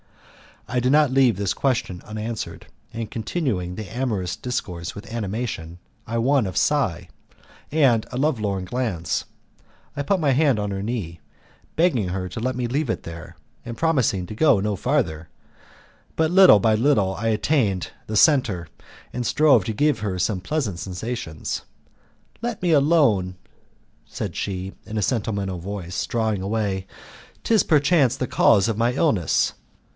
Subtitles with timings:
[0.67, 5.77] I did not leave this question unanswered, and continuing the amorous discourse with animation
[6.07, 7.09] I won a sigh
[7.71, 9.25] and a lovelorn glance.
[9.95, 11.19] I put my hand on her knee,
[11.75, 13.35] begging her to let me leave it there,
[13.65, 15.29] and promising to go no farther,
[16.15, 18.67] but little by little I attained the center,
[19.13, 21.63] and strove to give her some pleasant sensations.
[22.41, 23.35] "Let me alone,"
[24.05, 26.87] said she, in a sentimental voice, drawing away,
[27.43, 29.53] "'tis perchance the cause of my illness."